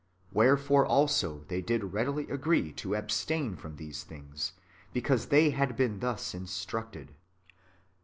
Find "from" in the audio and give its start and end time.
3.55-3.75